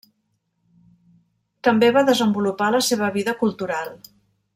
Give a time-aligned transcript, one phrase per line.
[1.67, 3.93] També va desenvolupar la seva vida cultural.